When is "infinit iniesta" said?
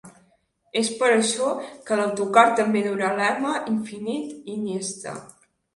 3.77-5.21